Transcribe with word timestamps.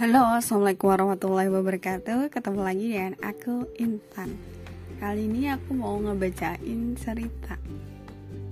Halo, 0.00 0.32
Assalamualaikum 0.32 0.96
warahmatullahi 0.96 1.52
wabarakatuh. 1.52 2.32
Ketemu 2.32 2.60
lagi 2.64 2.86
dengan 2.88 3.20
aku 3.20 3.68
Intan. 3.76 4.32
Kali 4.96 5.28
ini 5.28 5.52
aku 5.52 5.76
mau 5.76 6.00
ngebacain 6.00 6.96
cerita. 6.96 7.60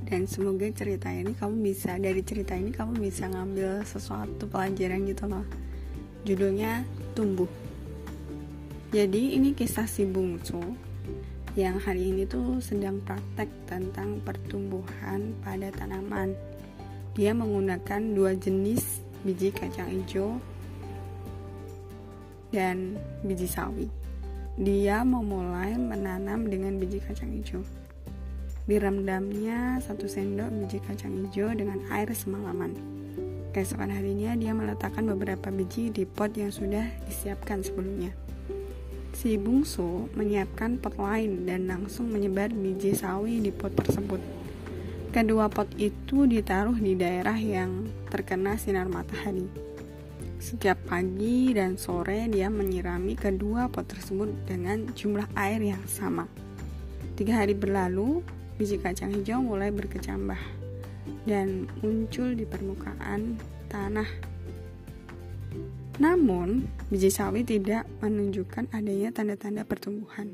Dan 0.04 0.28
semoga 0.28 0.68
cerita 0.76 1.08
ini 1.08 1.32
kamu 1.32 1.56
bisa 1.64 1.96
Dari 1.96 2.20
cerita 2.20 2.52
ini 2.52 2.68
kamu 2.68 3.00
bisa 3.00 3.32
ngambil 3.32 3.80
sesuatu 3.88 4.44
pelajaran 4.44 5.08
gitu 5.08 5.24
loh. 5.24 5.40
Judulnya 6.28 6.84
Tumbuh. 7.16 7.48
Jadi 8.92 9.40
ini 9.40 9.56
kisah 9.56 9.88
si 9.88 10.04
bungsu 10.04 10.60
Yang 11.56 11.76
hari 11.80 12.12
ini 12.12 12.28
tuh 12.28 12.60
sedang 12.60 13.00
praktek 13.00 13.48
tentang 13.64 14.20
pertumbuhan 14.20 15.32
pada 15.40 15.72
tanaman. 15.72 16.36
Dia 17.16 17.32
menggunakan 17.32 18.04
dua 18.12 18.36
jenis 18.36 19.00
biji 19.24 19.48
kacang 19.48 19.88
hijau 19.88 20.36
dan 22.52 22.96
biji 23.24 23.48
sawi. 23.48 23.88
Dia 24.58 25.06
memulai 25.06 25.78
menanam 25.78 26.50
dengan 26.50 26.82
biji 26.82 26.98
kacang 26.98 27.30
hijau. 27.30 27.62
Direndamnya 28.68 29.80
satu 29.80 30.10
sendok 30.10 30.50
biji 30.50 30.78
kacang 30.82 31.14
hijau 31.24 31.54
dengan 31.54 31.78
air 31.94 32.10
semalaman. 32.10 32.74
Keesokan 33.54 33.88
harinya 33.88 34.36
dia 34.36 34.52
meletakkan 34.52 35.08
beberapa 35.08 35.48
biji 35.48 35.88
di 35.88 36.04
pot 36.04 36.34
yang 36.36 36.52
sudah 36.52 36.84
disiapkan 37.08 37.64
sebelumnya. 37.64 38.12
Si 39.16 39.40
bungsu 39.40 40.12
menyiapkan 40.12 40.76
pot 40.78 40.94
lain 41.00 41.48
dan 41.48 41.64
langsung 41.64 42.12
menyebar 42.12 42.52
biji 42.52 42.92
sawi 42.92 43.40
di 43.40 43.48
pot 43.48 43.72
tersebut. 43.72 44.20
Kedua 45.08 45.48
pot 45.48 45.66
itu 45.80 46.28
ditaruh 46.28 46.76
di 46.76 46.92
daerah 46.92 47.34
yang 47.40 47.88
terkena 48.12 48.60
sinar 48.60 48.86
matahari. 48.92 49.67
Setiap 50.38 50.78
pagi 50.86 51.50
dan 51.50 51.74
sore 51.74 52.30
dia 52.30 52.46
menyirami 52.46 53.18
kedua 53.18 53.66
pot 53.66 53.90
tersebut 53.90 54.30
dengan 54.46 54.86
jumlah 54.94 55.26
air 55.34 55.58
yang 55.58 55.82
sama. 55.90 56.30
Tiga 57.18 57.42
hari 57.42 57.58
berlalu, 57.58 58.22
biji 58.54 58.78
kacang 58.78 59.10
hijau 59.10 59.42
mulai 59.42 59.74
berkecambah 59.74 60.38
dan 61.26 61.66
muncul 61.82 62.32
di 62.38 62.46
permukaan 62.46 63.34
tanah. 63.66 64.06
Namun, 65.98 66.70
biji 66.88 67.10
sawi 67.10 67.42
tidak 67.42 67.90
menunjukkan 67.98 68.70
adanya 68.70 69.10
tanda-tanda 69.10 69.66
pertumbuhan. 69.66 70.30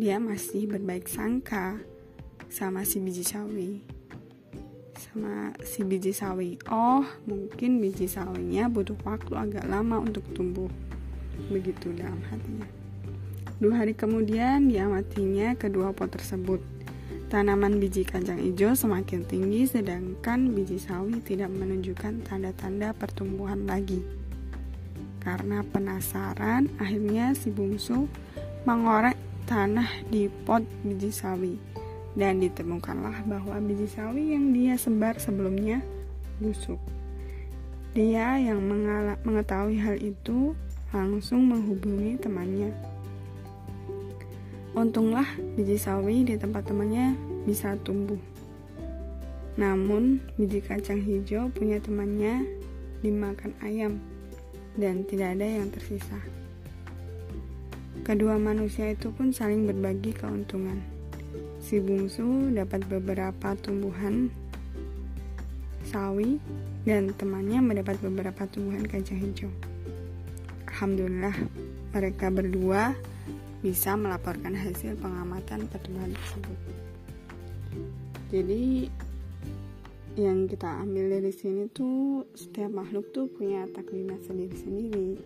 Dia 0.00 0.16
masih 0.16 0.64
berbaik 0.64 1.04
sangka 1.04 1.76
sama 2.48 2.88
si 2.88 2.96
biji 3.04 3.20
sawi 3.20 3.99
sama 5.00 5.56
si 5.64 5.80
biji 5.80 6.12
sawi. 6.12 6.60
Oh 6.68 7.00
mungkin 7.24 7.80
biji 7.80 8.04
sawinya 8.04 8.68
butuh 8.68 9.00
waktu 9.00 9.32
agak 9.32 9.64
lama 9.64 9.96
untuk 9.96 10.22
tumbuh. 10.36 10.68
Begitu 11.48 11.96
dalam 11.96 12.20
hatinya. 12.28 12.68
Dua 13.56 13.80
hari 13.80 13.96
kemudian 13.96 14.68
diamatinya 14.68 15.56
kedua 15.56 15.96
pot 15.96 16.12
tersebut. 16.12 16.60
Tanaman 17.32 17.80
biji 17.80 18.04
kacang 18.04 18.42
hijau 18.42 18.76
semakin 18.76 19.24
tinggi 19.24 19.64
sedangkan 19.64 20.52
biji 20.52 20.76
sawi 20.76 21.24
tidak 21.24 21.48
menunjukkan 21.48 22.20
tanda-tanda 22.28 22.92
pertumbuhan 22.92 23.64
lagi. 23.64 24.04
Karena 25.24 25.64
penasaran 25.64 26.68
akhirnya 26.76 27.32
si 27.32 27.48
bungsu 27.48 28.04
mengorek 28.68 29.16
tanah 29.48 29.88
di 30.12 30.28
pot 30.44 30.60
biji 30.84 31.08
sawi 31.08 31.69
dan 32.18 32.42
ditemukanlah 32.42 33.22
bahwa 33.26 33.56
biji 33.62 33.86
sawi 33.86 34.34
yang 34.34 34.50
dia 34.50 34.74
sebar 34.74 35.18
sebelumnya 35.22 35.78
busuk. 36.42 36.80
Dia 37.94 38.38
yang 38.38 38.62
mengetahui 39.26 39.78
hal 39.82 39.98
itu 39.98 40.54
langsung 40.90 41.46
menghubungi 41.46 42.18
temannya. 42.18 42.70
Untunglah 44.74 45.26
biji 45.58 45.74
sawi 45.74 46.22
di 46.22 46.38
tempat 46.38 46.66
temannya 46.70 47.14
bisa 47.46 47.74
tumbuh. 47.82 48.18
Namun 49.58 50.22
biji 50.38 50.62
kacang 50.62 51.02
hijau 51.02 51.50
punya 51.50 51.82
temannya 51.82 52.46
dimakan 53.02 53.50
ayam 53.62 53.98
dan 54.78 55.02
tidak 55.06 55.34
ada 55.34 55.46
yang 55.46 55.68
tersisa. 55.74 56.18
Kedua 58.06 58.38
manusia 58.38 58.94
itu 58.94 59.10
pun 59.10 59.34
saling 59.34 59.66
berbagi 59.66 60.14
keuntungan. 60.14 60.99
Si 61.60 61.78
bungsu 61.78 62.50
dapat 62.50 62.86
beberapa 62.90 63.54
tumbuhan 63.60 64.32
sawi 65.86 66.38
dan 66.84 67.12
temannya 67.14 67.60
mendapat 67.60 67.98
beberapa 68.00 68.46
tumbuhan 68.48 68.86
kacang 68.86 69.20
hijau. 69.20 69.50
Alhamdulillah, 70.70 71.36
mereka 71.92 72.32
berdua 72.32 72.96
bisa 73.60 73.92
melaporkan 73.92 74.56
hasil 74.56 74.96
pengamatan 74.96 75.68
pertumbuhan 75.68 76.16
tersebut. 76.16 76.58
Jadi 78.30 78.88
yang 80.16 80.48
kita 80.48 80.80
ambil 80.82 81.20
dari 81.20 81.32
sini 81.34 81.68
tuh 81.70 82.26
setiap 82.34 82.72
makhluk 82.72 83.12
tuh 83.12 83.28
punya 83.28 83.66
takdirnya 83.70 84.16
sendiri-sendiri. 84.24 85.20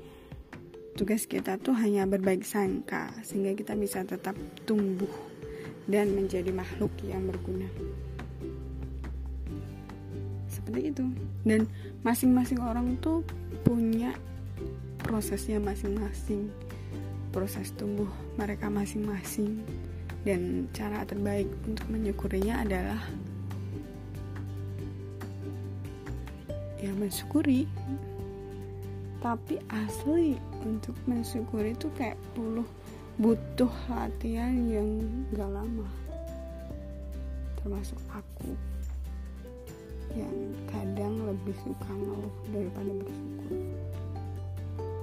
Tugas 0.94 1.26
kita 1.26 1.58
tuh 1.58 1.74
hanya 1.74 2.06
berbaik 2.06 2.46
sangka 2.46 3.10
sehingga 3.26 3.54
kita 3.54 3.74
bisa 3.74 4.02
tetap 4.06 4.38
tumbuh 4.66 5.10
dan 5.88 6.12
menjadi 6.16 6.48
makhluk 6.50 6.90
yang 7.04 7.28
berguna. 7.28 7.68
Seperti 10.48 10.94
itu. 10.94 11.04
Dan 11.44 11.68
masing-masing 12.06 12.60
orang 12.62 12.96
tuh 13.04 13.20
punya 13.66 14.16
prosesnya 15.04 15.60
masing-masing. 15.60 16.48
Proses 17.34 17.74
tumbuh 17.76 18.08
mereka 18.40 18.72
masing-masing. 18.72 19.60
Dan 20.24 20.72
cara 20.72 21.04
terbaik 21.04 21.50
untuk 21.68 21.84
menyukurinya 21.92 22.64
adalah 22.64 23.00
ya 26.84 26.92
mensyukuri 27.00 27.64
tapi 29.24 29.56
asli 29.72 30.36
untuk 30.68 30.92
mensyukuri 31.08 31.72
itu 31.72 31.88
kayak 31.96 32.20
puluh 32.36 32.68
butuh 33.18 33.70
latihan 33.86 34.54
yang 34.66 35.06
gak 35.30 35.46
lama. 35.46 35.86
Termasuk 37.62 37.98
aku 38.10 38.58
yang 40.14 40.54
kadang 40.68 41.14
lebih 41.26 41.54
suka 41.62 41.90
ngeluh 41.90 42.34
daripada 42.50 42.92
bersyukur. 43.02 43.58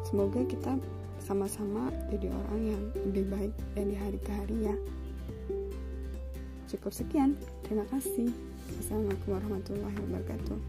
Semoga 0.08 0.40
kita 0.44 0.76
sama-sama 1.24 1.88
jadi 2.12 2.28
orang 2.28 2.62
yang 2.76 2.84
lebih 3.08 3.26
baik 3.32 3.54
dari 3.76 3.96
hari 3.96 4.20
ke 4.20 4.32
hari 4.32 4.58
ya. 4.68 4.76
Cukup 6.68 6.92
sekian 6.92 7.36
terima 7.64 7.88
kasih. 7.92 8.32
Assalamualaikum 8.80 9.36
warahmatullahi 9.36 9.98
wabarakatuh 10.08 10.60